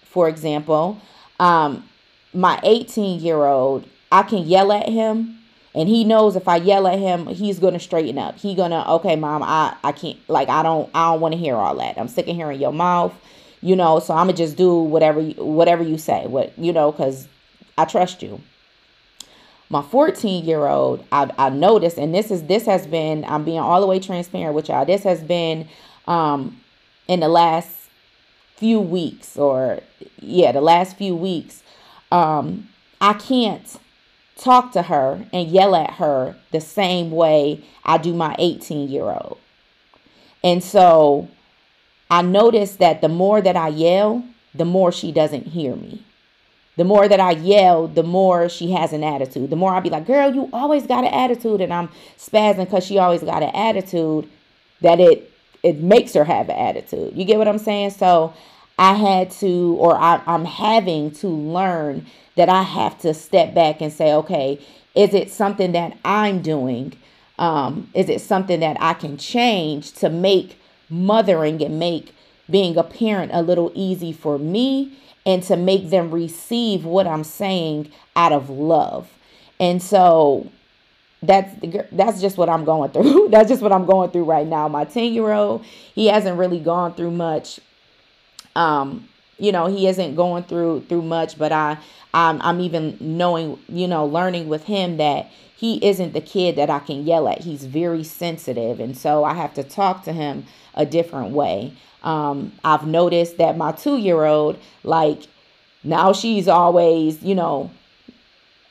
For 0.03 0.27
example, 0.27 0.99
um 1.39 1.87
my 2.33 2.59
18 2.63 3.21
year 3.21 3.45
old, 3.45 3.87
I 4.11 4.23
can 4.23 4.39
yell 4.45 4.71
at 4.71 4.89
him 4.89 5.39
and 5.75 5.89
he 5.89 6.05
knows 6.05 6.37
if 6.37 6.47
I 6.47 6.55
yell 6.55 6.87
at 6.87 6.99
him, 6.99 7.27
he's 7.27 7.59
gonna 7.59 7.79
straighten 7.79 8.17
up. 8.17 8.37
He 8.37 8.55
gonna, 8.55 8.85
okay, 8.95 9.15
mom, 9.17 9.43
I 9.43 9.75
I 9.83 9.91
can't 9.91 10.17
like 10.29 10.47
I 10.49 10.63
don't 10.63 10.89
I 10.95 11.11
don't 11.11 11.21
want 11.21 11.33
to 11.33 11.37
hear 11.37 11.55
all 11.55 11.75
that. 11.75 11.97
I'm 11.97 12.07
sick 12.07 12.27
of 12.27 12.35
hearing 12.35 12.61
your 12.61 12.73
mouth, 12.73 13.13
you 13.61 13.75
know. 13.75 13.99
So 13.99 14.13
I'm 14.13 14.27
gonna 14.27 14.37
just 14.37 14.55
do 14.55 14.73
whatever 14.79 15.19
you 15.19 15.33
whatever 15.43 15.83
you 15.83 15.97
say, 15.97 16.27
what 16.27 16.57
you 16.57 16.71
know, 16.71 16.91
cause 16.93 17.27
I 17.77 17.85
trust 17.85 18.23
you. 18.23 18.41
My 19.69 19.81
14 19.81 20.45
year 20.45 20.67
old, 20.67 21.05
I 21.11 21.31
I 21.37 21.49
noticed, 21.49 21.97
and 21.97 22.13
this 22.13 22.31
is 22.31 22.43
this 22.43 22.65
has 22.65 22.85
been 22.87 23.25
I'm 23.25 23.43
being 23.43 23.59
all 23.59 23.81
the 23.81 23.87
way 23.87 23.99
transparent 23.99 24.55
with 24.55 24.69
y'all. 24.69 24.85
This 24.85 25.03
has 25.03 25.21
been 25.23 25.67
um 26.07 26.61
in 27.07 27.19
the 27.19 27.27
last 27.27 27.69
few 28.55 28.79
weeks, 28.79 29.37
or 29.37 29.79
yeah, 30.19 30.51
the 30.51 30.61
last 30.61 30.97
few 30.97 31.15
weeks. 31.15 31.63
Um, 32.11 32.69
I 33.01 33.13
can't 33.13 33.79
talk 34.37 34.71
to 34.73 34.83
her 34.83 35.25
and 35.33 35.49
yell 35.49 35.75
at 35.75 35.91
her 35.91 36.35
the 36.51 36.61
same 36.61 37.11
way 37.11 37.63
I 37.83 37.97
do 37.97 38.13
my 38.13 38.35
18 38.39 38.89
year 38.89 39.03
old. 39.03 39.39
And 40.43 40.63
so 40.63 41.27
I 42.09 42.21
noticed 42.21 42.79
that 42.79 43.01
the 43.01 43.09
more 43.09 43.41
that 43.41 43.55
I 43.55 43.69
yell, 43.69 44.23
the 44.53 44.65
more 44.65 44.91
she 44.91 45.11
doesn't 45.11 45.47
hear 45.47 45.75
me. 45.75 46.04
The 46.77 46.83
more 46.83 47.07
that 47.07 47.19
I 47.19 47.31
yell, 47.31 47.87
the 47.87 48.03
more 48.03 48.49
she 48.49 48.71
has 48.71 48.91
an 48.91 49.03
attitude. 49.03 49.49
The 49.49 49.55
more 49.55 49.73
I 49.73 49.79
be 49.79 49.89
like, 49.89 50.05
girl, 50.05 50.33
you 50.33 50.49
always 50.51 50.85
got 50.85 51.05
an 51.05 51.13
attitude. 51.13 51.61
And 51.61 51.73
I'm 51.73 51.89
spazzing 52.17 52.65
because 52.65 52.85
she 52.85 52.97
always 52.97 53.21
got 53.21 53.43
an 53.43 53.55
attitude 53.55 54.29
that 54.81 54.99
it 54.99 55.31
it 55.63 55.79
makes 55.81 56.13
her 56.13 56.23
have 56.23 56.47
an 56.49 56.55
attitude. 56.55 57.17
You 57.17 57.25
get 57.25 57.39
what 57.39 57.47
I'm 57.47 57.57
saying? 57.57 57.89
So 57.89 58.33
I 58.77 58.93
had 58.93 59.31
to, 59.31 59.75
or 59.79 59.97
I, 59.97 60.21
I'm 60.27 60.45
having 60.45 61.09
to 61.13 61.27
learn 61.27 62.05
that 62.35 62.49
I 62.49 62.61
have 62.61 62.99
to 62.99 63.15
step 63.15 63.55
back 63.55 63.81
and 63.81 63.91
say, 63.91 64.13
okay, 64.13 64.59
is 64.93 65.15
it 65.15 65.31
something 65.31 65.71
that 65.71 65.97
I'm 66.05 66.43
doing? 66.43 66.93
Um, 67.39 67.89
is 67.95 68.09
it 68.09 68.21
something 68.21 68.59
that 68.59 68.77
I 68.79 68.93
can 68.93 69.17
change 69.17 69.93
to 69.93 70.09
make 70.09 70.59
mothering 70.87 71.63
and 71.63 71.79
make 71.79 72.13
being 72.47 72.77
a 72.77 72.83
parent 72.83 73.31
a 73.33 73.41
little 73.41 73.71
easy 73.73 74.13
for 74.13 74.37
me 74.37 74.95
and 75.25 75.41
to 75.43 75.55
make 75.55 75.89
them 75.89 76.11
receive 76.11 76.85
what 76.85 77.07
I'm 77.07 77.23
saying 77.23 77.91
out 78.15 78.31
of 78.31 78.49
love? 78.49 79.09
And 79.59 79.81
so 79.81 80.49
that's 81.21 81.53
that's 81.91 82.21
just 82.21 82.37
what 82.37 82.49
I'm 82.49 82.65
going 82.65 82.91
through. 82.91 83.27
that's 83.31 83.49
just 83.49 83.61
what 83.61 83.71
I'm 83.71 83.85
going 83.85 84.11
through 84.11 84.25
right 84.25 84.47
now. 84.47 84.67
My 84.67 84.85
10 84.85 85.13
year 85.13 85.31
old, 85.31 85.63
he 85.93 86.07
hasn't 86.07 86.37
really 86.37 86.59
gone 86.59 86.93
through 86.93 87.11
much. 87.11 87.59
Um, 88.55 89.07
you 89.37 89.51
know, 89.51 89.67
he 89.67 89.87
isn't 89.87 90.15
going 90.15 90.43
through 90.43 90.85
through 90.87 91.01
much, 91.01 91.37
but 91.37 91.51
I 91.51 91.77
I'm, 92.13 92.41
I'm 92.41 92.61
even 92.61 92.97
knowing, 93.01 93.59
you 93.67 93.87
know, 93.87 94.05
learning 94.05 94.47
with 94.47 94.63
him 94.63 94.97
that 94.97 95.29
he 95.55 95.85
isn't 95.85 96.13
the 96.13 96.21
kid 96.21 96.55
that 96.55 96.69
I 96.69 96.79
can 96.79 97.05
yell 97.05 97.27
at. 97.27 97.41
He's 97.41 97.65
very 97.65 98.03
sensitive. 98.03 98.79
And 98.79 98.97
so 98.97 99.25
I 99.25 99.33
have 99.33 99.53
to 99.55 99.63
talk 99.63 100.03
to 100.03 100.13
him 100.13 100.45
a 100.73 100.85
different 100.85 101.31
way. 101.31 101.73
Um, 102.03 102.53
I've 102.63 102.87
noticed 102.87 103.37
that 103.37 103.57
my 103.57 103.73
two 103.73 103.97
year 103.97 104.23
old, 104.23 104.57
like, 104.83 105.23
now 105.83 106.13
she's 106.13 106.47
always, 106.47 107.21
you 107.21 107.35
know, 107.35 107.69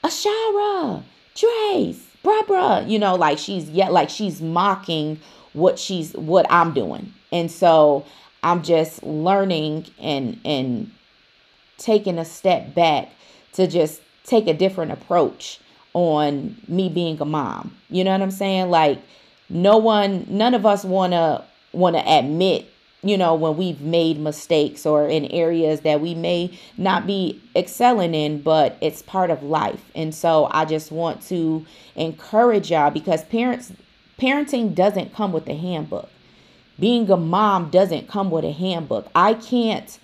Ashara, 0.02 1.02
Trace, 1.35 2.06
bruh, 2.25 2.47
bruh, 2.47 2.88
you 2.88 2.99
know, 2.99 3.14
like 3.14 3.38
she's 3.38 3.68
yet, 3.71 3.92
like 3.92 4.09
she's 4.09 4.40
mocking 4.40 5.21
what 5.52 5.78
she's, 5.78 6.12
what 6.14 6.47
I'm 6.50 6.73
doing. 6.73 7.12
And 7.33 7.50
so 7.50 8.04
I'm 8.45 8.63
just 8.63 9.03
learning 9.03 9.87
and, 9.99 10.39
and 10.45 10.93
taking 11.79 12.19
a 12.19 12.25
step 12.25 12.75
back 12.75 13.09
to 13.55 13.67
just 13.67 14.03
take 14.25 14.47
a 14.47 14.55
different 14.55 14.93
approach 14.93 15.61
on 15.95 16.57
me 16.69 16.89
being 16.89 17.21
a 17.21 17.25
mom. 17.25 17.75
You 17.89 18.05
know 18.05 18.13
what 18.13 18.21
I'm 18.21 18.31
saying? 18.31 18.69
Like 18.69 19.01
no 19.49 19.79
one 19.79 20.27
none 20.29 20.55
of 20.55 20.67
us 20.67 20.85
want 20.85 21.13
to 21.13 21.45
want 21.73 21.97
to 21.97 22.03
admit, 22.07 22.67
you 23.03 23.17
know, 23.17 23.35
when 23.35 23.57
we've 23.57 23.81
made 23.81 24.19
mistakes 24.19 24.85
or 24.85 25.09
in 25.09 25.25
areas 25.27 25.81
that 25.81 26.01
we 26.01 26.15
may 26.15 26.59
not 26.77 27.07
be 27.07 27.41
excelling 27.57 28.15
in, 28.15 28.43
but 28.43 28.77
it's 28.81 29.03
part 29.03 29.31
of 29.31 29.43
life. 29.43 29.85
And 29.95 30.15
so 30.15 30.49
I 30.51 30.65
just 30.65 30.93
want 30.93 31.23
to 31.29 31.65
encourage 31.97 32.71
y'all 32.71 32.91
because 32.91 33.25
parents 33.25 33.73
parenting 34.19 34.75
doesn't 34.75 35.15
come 35.15 35.33
with 35.33 35.49
a 35.49 35.55
handbook. 35.55 36.11
Being 36.78 37.11
a 37.11 37.16
mom 37.16 37.71
doesn't 37.71 38.09
come 38.09 38.31
with 38.31 38.45
a 38.45 38.52
handbook. 38.52 39.09
I 39.14 39.35
can't 39.35 39.99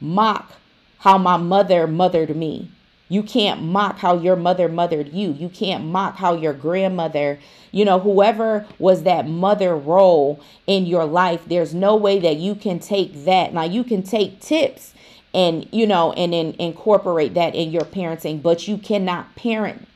mock 0.00 0.52
how 0.98 1.18
my 1.18 1.36
mother 1.36 1.86
mothered 1.86 2.34
me. 2.34 2.70
You 3.08 3.22
can't 3.22 3.62
mock 3.62 3.98
how 3.98 4.18
your 4.18 4.34
mother 4.34 4.68
mothered 4.68 5.12
you. 5.12 5.30
You 5.32 5.48
can't 5.48 5.84
mock 5.84 6.16
how 6.16 6.34
your 6.34 6.52
grandmother, 6.52 7.38
you 7.70 7.84
know, 7.84 8.00
whoever 8.00 8.66
was 8.78 9.04
that 9.04 9.28
mother 9.28 9.76
role 9.76 10.40
in 10.66 10.86
your 10.86 11.04
life, 11.04 11.42
there's 11.46 11.72
no 11.72 11.94
way 11.94 12.18
that 12.18 12.36
you 12.36 12.56
can 12.56 12.80
take 12.80 13.24
that. 13.24 13.54
Now, 13.54 13.62
you 13.62 13.84
can 13.84 14.02
take 14.02 14.40
tips 14.40 14.92
and, 15.32 15.68
you 15.70 15.86
know, 15.86 16.12
and 16.14 16.32
then 16.32 16.56
incorporate 16.58 17.34
that 17.34 17.54
in 17.54 17.70
your 17.70 17.84
parenting, 17.84 18.42
but 18.42 18.66
you 18.66 18.76
cannot 18.76 19.36
parent 19.36 19.86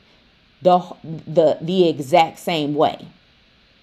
the 0.62 0.78
the 1.02 1.58
the 1.60 1.88
exact 1.88 2.38
same 2.38 2.74
way. 2.74 3.06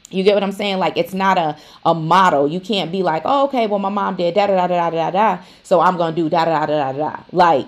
You 0.10 0.24
get 0.24 0.34
what 0.34 0.44
I'm 0.44 0.52
saying? 0.52 0.78
Like 0.80 0.98
it's 0.98 1.14
not 1.14 1.38
a 1.38 1.58
a 1.86 1.94
model. 1.94 2.48
You 2.48 2.60
can't 2.60 2.92
be 2.92 3.04
like, 3.04 3.24
oh, 3.26 3.46
okay, 3.48 3.68
well, 3.68 3.80
my 3.80 3.90
mom 3.90 4.16
did 4.16 4.36
da 4.36 4.48
da 4.48 4.68
da 4.68 4.68
da 4.68 4.90
da 4.90 5.12
da 5.12 5.44
so 5.64 5.82
I'm 5.82 5.98
gonna 5.98 6.16
do 6.16 6.30
da 6.30 6.46
da 6.46 6.66
da 6.66 6.92
da 6.92 6.98
da. 6.98 7.24
Like 7.32 7.68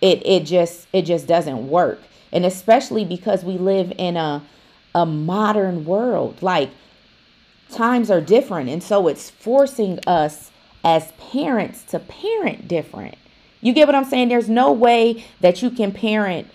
it 0.00 0.22
it 0.24 0.44
just 0.44 0.86
it 0.92 1.02
just 1.02 1.26
doesn't 1.26 1.68
work 1.68 2.00
and 2.32 2.44
especially 2.44 3.04
because 3.04 3.44
we 3.44 3.58
live 3.58 3.92
in 3.98 4.16
a 4.16 4.42
a 4.94 5.06
modern 5.06 5.84
world 5.84 6.42
like 6.42 6.70
times 7.70 8.10
are 8.10 8.20
different 8.20 8.68
and 8.68 8.82
so 8.82 9.08
it's 9.08 9.30
forcing 9.30 9.98
us 10.06 10.50
as 10.82 11.12
parents 11.12 11.82
to 11.84 11.98
parent 11.98 12.66
different 12.66 13.16
you 13.60 13.72
get 13.72 13.86
what 13.86 13.94
i'm 13.94 14.04
saying 14.04 14.28
there's 14.28 14.48
no 14.48 14.72
way 14.72 15.24
that 15.40 15.62
you 15.62 15.70
can 15.70 15.92
parent 15.92 16.48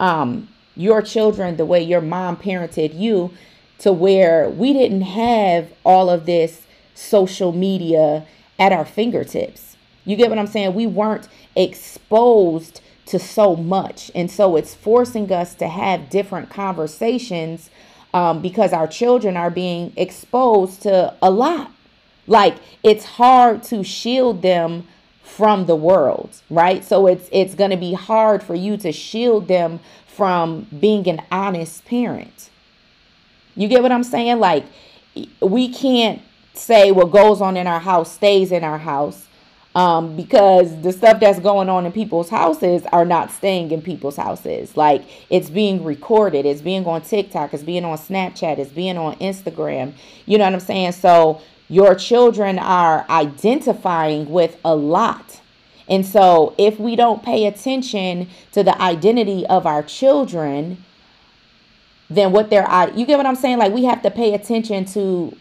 um 0.00 0.48
your 0.76 1.00
children 1.00 1.56
the 1.56 1.64
way 1.64 1.82
your 1.82 2.00
mom 2.00 2.36
parented 2.36 2.98
you 2.98 3.32
to 3.78 3.92
where 3.92 4.48
we 4.48 4.72
didn't 4.72 5.02
have 5.02 5.72
all 5.84 6.10
of 6.10 6.26
this 6.26 6.62
social 6.94 7.52
media 7.52 8.26
at 8.58 8.72
our 8.72 8.84
fingertips 8.84 9.76
you 10.04 10.16
get 10.16 10.28
what 10.28 10.38
i'm 10.38 10.46
saying 10.46 10.74
we 10.74 10.86
weren't 10.86 11.28
exposed 11.54 12.80
to 13.08 13.18
so 13.18 13.56
much. 13.56 14.10
And 14.14 14.30
so 14.30 14.56
it's 14.56 14.74
forcing 14.74 15.32
us 15.32 15.54
to 15.56 15.68
have 15.68 16.10
different 16.10 16.50
conversations 16.50 17.70
um, 18.14 18.40
because 18.42 18.72
our 18.72 18.86
children 18.86 19.36
are 19.36 19.50
being 19.50 19.92
exposed 19.96 20.82
to 20.82 21.14
a 21.20 21.30
lot. 21.30 21.72
Like 22.26 22.56
it's 22.82 23.04
hard 23.04 23.62
to 23.64 23.82
shield 23.82 24.42
them 24.42 24.86
from 25.22 25.66
the 25.66 25.76
world, 25.76 26.30
right? 26.50 26.84
So 26.84 27.06
it's 27.06 27.28
it's 27.32 27.54
going 27.54 27.70
to 27.70 27.76
be 27.76 27.94
hard 27.94 28.42
for 28.42 28.54
you 28.54 28.76
to 28.78 28.92
shield 28.92 29.48
them 29.48 29.80
from 30.06 30.66
being 30.78 31.08
an 31.08 31.22
honest 31.30 31.84
parent. 31.86 32.50
You 33.58 33.66
get 33.66 33.82
what 33.82 33.90
I'm 33.90 34.04
saying? 34.04 34.38
Like 34.38 34.64
we 35.40 35.68
can't 35.68 36.22
say 36.54 36.92
what 36.92 37.10
goes 37.10 37.40
on 37.40 37.56
in 37.56 37.66
our 37.66 37.80
house 37.80 38.12
stays 38.12 38.52
in 38.52 38.62
our 38.62 38.78
house 38.78 39.26
um, 39.74 40.16
because 40.16 40.80
the 40.80 40.92
stuff 40.92 41.20
that's 41.20 41.40
going 41.40 41.68
on 41.68 41.84
in 41.84 41.92
people's 41.92 42.30
houses 42.30 42.84
are 42.92 43.04
not 43.04 43.32
staying 43.32 43.72
in 43.72 43.82
people's 43.82 44.16
houses. 44.16 44.76
Like 44.76 45.04
it's 45.28 45.50
being 45.50 45.82
recorded, 45.82 46.46
it's 46.46 46.62
being 46.62 46.86
on 46.86 47.02
TikTok, 47.02 47.52
it's 47.52 47.64
being 47.64 47.84
on 47.84 47.98
Snapchat, 47.98 48.58
it's 48.58 48.70
being 48.70 48.96
on 48.96 49.16
Instagram. 49.16 49.92
You 50.24 50.38
know 50.38 50.44
what 50.44 50.54
I'm 50.54 50.60
saying? 50.60 50.92
So 50.92 51.40
your 51.68 51.96
children 51.96 52.60
are 52.60 53.06
identifying 53.10 54.30
with 54.30 54.56
a 54.64 54.74
lot. 54.74 55.40
And 55.88 56.06
so 56.06 56.54
if 56.58 56.78
we 56.78 56.94
don't 56.96 57.24
pay 57.24 57.46
attention 57.46 58.28
to 58.52 58.62
the 58.62 58.80
identity 58.80 59.46
of 59.46 59.66
our 59.66 59.82
children, 59.82 60.84
then 62.10 62.32
what 62.32 62.50
their 62.50 62.66
you 62.94 63.06
get 63.06 63.16
what 63.16 63.26
I'm 63.26 63.36
saying? 63.36 63.58
Like 63.58 63.72
we 63.72 63.84
have 63.84 64.02
to 64.02 64.10
pay 64.10 64.34
attention 64.34 64.84
to 64.86 65.36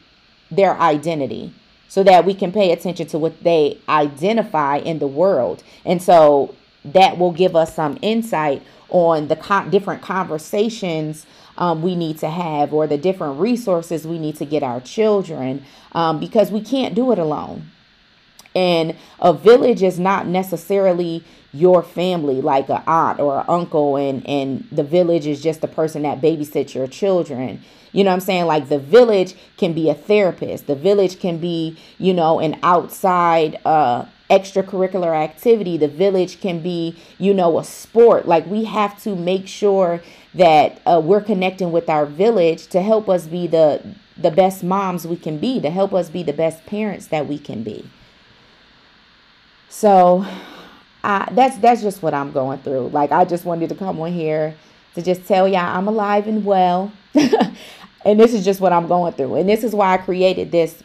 their 0.51 0.79
identity 0.79 1.53
so 1.87 2.03
that 2.03 2.25
we 2.25 2.33
can 2.33 2.51
pay 2.51 2.71
attention 2.71 3.07
to 3.07 3.17
what 3.17 3.43
they 3.43 3.79
identify 3.87 4.77
in 4.77 4.99
the 4.99 5.07
world. 5.07 5.63
And 5.85 6.01
so 6.01 6.55
that 6.83 7.17
will 7.17 7.31
give 7.31 7.55
us 7.55 7.75
some 7.75 7.97
insight 8.01 8.61
on 8.89 9.27
the 9.27 9.67
different 9.69 10.01
conversations 10.01 11.25
um, 11.57 11.81
we 11.81 11.95
need 11.95 12.17
to 12.19 12.29
have 12.29 12.73
or 12.73 12.87
the 12.87 12.97
different 12.97 13.39
resources 13.39 14.05
we 14.05 14.19
need 14.19 14.35
to 14.37 14.45
get 14.45 14.63
our 14.63 14.79
children 14.79 15.65
um, 15.93 16.19
because 16.19 16.51
we 16.51 16.61
can't 16.61 16.93
do 16.93 17.11
it 17.11 17.19
alone. 17.19 17.71
And 18.57 18.95
a 19.19 19.33
village 19.33 19.83
is 19.83 19.99
not 19.99 20.25
necessarily 20.25 21.23
your 21.53 21.83
family, 21.83 22.41
like 22.41 22.69
an 22.69 22.81
aunt 22.87 23.19
or 23.19 23.41
an 23.41 23.45
uncle, 23.47 23.97
and, 23.97 24.27
and 24.27 24.67
the 24.71 24.83
village 24.83 25.27
is 25.27 25.43
just 25.43 25.61
the 25.61 25.67
person 25.67 26.01
that 26.01 26.21
babysits 26.21 26.73
your 26.73 26.87
children. 26.87 27.61
You 27.91 28.03
know 28.03 28.09
what 28.09 28.15
I'm 28.15 28.21
saying? 28.21 28.45
Like 28.47 28.67
the 28.67 28.79
village 28.79 29.35
can 29.57 29.73
be 29.73 29.91
a 29.91 29.93
therapist. 29.93 30.65
The 30.65 30.75
village 30.75 31.19
can 31.19 31.37
be, 31.37 31.77
you 31.99 32.15
know, 32.15 32.39
an 32.39 32.57
outside 32.63 33.59
uh 33.63 34.05
extracurricular 34.29 35.15
activity. 35.15 35.77
The 35.77 35.87
village 35.87 36.41
can 36.41 36.61
be, 36.61 36.97
you 37.17 37.33
know, 37.33 37.59
a 37.59 37.63
sport. 37.63 38.27
Like 38.27 38.45
we 38.47 38.65
have 38.65 39.01
to 39.03 39.15
make 39.15 39.47
sure 39.47 40.01
that 40.33 40.81
uh, 40.85 40.99
we're 41.01 41.21
connecting 41.21 41.71
with 41.71 41.89
our 41.89 42.05
village 42.05 42.67
to 42.67 42.81
help 42.81 43.07
us 43.07 43.27
be 43.27 43.45
the 43.47 43.95
the 44.17 44.31
best 44.31 44.63
moms 44.63 45.05
we 45.05 45.15
can 45.15 45.37
be, 45.37 45.61
to 45.61 45.69
help 45.69 45.93
us 45.93 46.09
be 46.09 46.23
the 46.23 46.33
best 46.33 46.65
parents 46.65 47.07
that 47.07 47.27
we 47.27 47.37
can 47.37 47.61
be. 47.61 47.87
So, 49.69 50.25
I, 51.03 51.29
that's 51.31 51.57
that's 51.57 51.81
just 51.81 52.03
what 52.03 52.13
I'm 52.13 52.31
going 52.31 52.59
through. 52.59 52.89
Like 52.89 53.11
I 53.11 53.23
just 53.23 53.45
wanted 53.45 53.69
to 53.69 53.75
come 53.75 53.99
on 53.99 54.11
here 54.11 54.55
to 54.95 55.01
just 55.01 55.25
tell 55.25 55.47
y'all 55.47 55.59
I'm 55.59 55.87
alive 55.87 56.27
and 56.27 56.43
well. 56.43 56.91
and 57.13 58.19
this 58.19 58.33
is 58.33 58.43
just 58.43 58.59
what 58.59 58.73
I'm 58.73 58.87
going 58.87 59.13
through. 59.13 59.35
And 59.35 59.47
this 59.47 59.63
is 59.63 59.73
why 59.73 59.93
I 59.93 59.97
created 59.97 60.51
this 60.51 60.83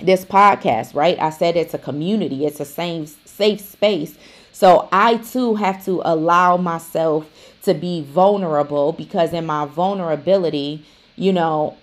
this 0.00 0.24
podcast, 0.24 0.94
right? 0.94 1.18
I 1.18 1.30
said 1.30 1.56
it's 1.56 1.74
a 1.74 1.78
community, 1.78 2.46
it's 2.46 2.60
a 2.60 2.64
safe 2.64 3.18
safe 3.24 3.60
space. 3.60 4.16
So 4.52 4.88
I 4.92 5.16
too 5.16 5.56
have 5.56 5.84
to 5.86 6.02
allow 6.04 6.56
myself 6.56 7.28
to 7.64 7.74
be 7.74 8.02
vulnerable 8.02 8.92
because 8.92 9.32
in 9.32 9.46
my 9.46 9.64
vulnerability, 9.64 10.84
you 11.16 11.32
know, 11.32 11.76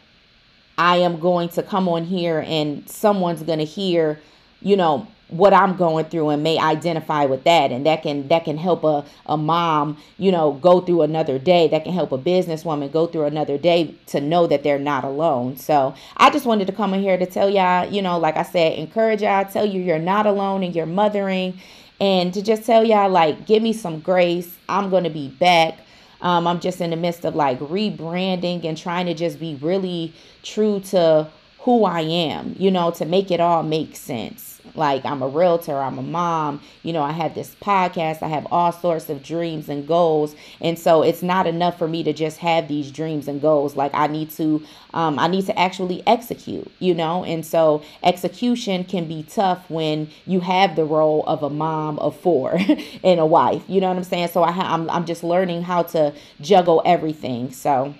I 0.78 0.98
am 0.98 1.20
going 1.20 1.50
to 1.50 1.64
come 1.64 1.90
on 1.90 2.06
here 2.06 2.44
and 2.48 2.90
someone's 2.90 3.44
going 3.44 3.60
to 3.60 3.66
hear, 3.66 4.22
you 4.62 4.78
know, 4.78 5.08
what 5.30 5.54
I'm 5.54 5.78
going 5.78 6.06
through 6.06 6.30
and 6.30 6.44
may 6.44 6.58
identify 6.58 7.26
with 7.26 7.44
that 7.44 7.72
and 7.72 7.86
that 7.86 8.04
can 8.04 8.28
that 8.30 8.46
can 8.46 8.58
help 8.58 8.84
a, 8.84 9.06
a 9.26 9.38
mom, 9.38 9.98
you 10.18 10.32
know, 10.32 10.54
go 10.54 10.82
through 10.82 11.04
another 11.04 11.38
day. 11.40 11.68
That 11.68 11.84
can 11.84 11.94
help 11.94 12.12
a 12.12 12.18
businesswoman 12.18 12.92
go 12.92 13.08
through 13.08 13.26
another 13.26 13.58
day 13.58 13.96
to 14.08 14.20
know 14.22 14.48
that 14.48 14.64
they're 14.64 14.80
not 14.80 15.04
alone. 15.04 15.58
So 15.58 15.94
I 16.18 16.30
just 16.30 16.46
wanted 16.46 16.68
to 16.68 16.74
come 16.74 16.94
in 16.94 17.02
here 17.02 17.18
to 17.18 17.26
tell 17.26 17.50
y'all, 17.50 17.92
you 17.92 18.02
know, 18.02 18.18
like 18.18 18.38
I 18.38 18.44
said, 18.44 18.78
encourage 18.80 19.22
y'all, 19.22 19.46
tell 19.46 19.66
you 19.66 19.82
you're 19.82 20.00
not 20.00 20.26
alone 20.26 20.64
in 20.64 20.74
your 20.74 20.88
mothering 20.88 21.60
and 22.02 22.34
to 22.34 22.42
just 22.42 22.66
tell 22.66 22.84
y'all 22.84 23.10
like 23.10 23.46
give 23.46 23.62
me 23.62 23.74
some 23.74 24.00
grace. 24.00 24.58
I'm 24.68 24.90
gonna 24.90 25.10
be 25.10 25.30
back. 25.30 25.80
Um, 26.22 26.48
I'm 26.48 26.60
just 26.60 26.82
in 26.82 26.90
the 26.90 26.98
midst 26.98 27.24
of 27.24 27.36
like 27.36 27.60
rebranding 27.60 28.66
and 28.66 28.78
trying 28.78 29.06
to 29.06 29.14
just 29.14 29.40
be 29.40 29.56
really 29.62 30.14
true 30.44 30.80
to 30.82 31.30
who 31.60 31.86
I 31.86 32.02
am, 32.02 32.56
you 32.58 32.72
know, 32.72 32.92
to 32.92 33.06
make 33.06 33.32
it 33.32 33.40
all 33.40 33.64
make 33.64 33.96
sense. 33.96 34.49
Like 34.76 35.06
I'm 35.06 35.22
a 35.22 35.28
realtor, 35.28 35.78
I'm 35.78 35.98
a 35.98 36.04
mom, 36.04 36.62
you 36.84 36.94
know, 36.94 37.02
I 37.02 37.12
have 37.12 37.36
this 37.36 37.56
podcast, 37.62 38.22
I 38.22 38.28
have 38.28 38.48
all 38.52 38.72
sorts 38.72 39.10
of 39.10 39.24
dreams 39.24 39.70
and 39.70 39.88
goals. 39.88 40.36
And 40.62 40.78
so 40.78 41.02
it's 41.02 41.22
not 41.24 41.48
enough 41.48 41.78
for 41.78 41.88
me 41.88 42.04
to 42.04 42.14
just 42.14 42.38
have 42.38 42.68
these 42.68 42.92
dreams 42.92 43.28
and 43.28 43.42
goals. 43.42 43.76
Like 43.76 43.92
I 43.94 44.08
need 44.08 44.30
to 44.32 44.64
um, 44.94 45.20
I 45.20 45.28
need 45.28 45.46
to 45.46 45.58
actually 45.58 46.02
execute, 46.08 46.72
you 46.80 46.94
know? 46.94 47.24
And 47.24 47.46
so 47.46 47.84
execution 48.04 48.84
can 48.84 49.08
be 49.08 49.24
tough 49.24 49.70
when 49.70 50.10
you 50.26 50.40
have 50.40 50.76
the 50.76 50.86
role 50.86 51.24
of 51.28 51.44
a 51.44 51.50
mom 51.50 52.00
of 52.00 52.20
four 52.20 52.58
and 53.04 53.20
a 53.20 53.26
wife. 53.26 53.64
You 53.68 53.82
know 53.82 53.90
what 53.90 53.98
I'm 53.98 54.04
saying? 54.04 54.30
So 54.30 54.44
I 54.44 54.52
ha- 54.52 54.74
I'm 54.74 54.90
I'm 54.90 55.06
just 55.06 55.24
learning 55.24 55.64
how 55.64 55.84
to 55.84 56.14
juggle 56.42 56.82
everything. 56.86 57.52
So 57.52 57.94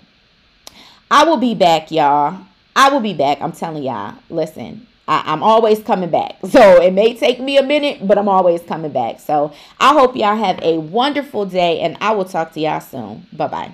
I 1.12 1.24
will 1.24 1.38
be 1.38 1.56
back, 1.56 1.92
y'all. 1.92 2.46
I 2.76 2.90
will 2.90 3.00
be 3.00 3.14
back. 3.14 3.42
I'm 3.42 3.52
telling 3.52 3.84
y'all. 3.84 4.16
Listen, 4.30 4.88
I, 5.10 5.34
am 5.34 5.42
always 5.44 5.80
coming 5.82 6.10
back. 6.10 6.38
So 6.50 6.82
it 6.82 6.94
may 6.94 7.14
take 7.16 7.40
me 7.40 7.58
a 7.58 7.64
minute, 7.64 8.06
but 8.08 8.18
I'm 8.18 8.28
always 8.28 8.62
coming 8.62 8.92
back. 8.92 9.20
So 9.20 9.54
I 9.80 9.94
hope 9.94 10.16
y'all 10.16 10.36
have 10.36 10.60
a 10.62 10.78
wonderful 10.80 11.46
day 11.46 11.80
and 11.80 11.98
I 12.02 12.12
will 12.12 12.26
talk 12.26 12.54
to 12.54 12.60
y'all 12.60 12.80
soon. 12.82 13.28
Bye 13.32 13.48
bye. 13.48 13.72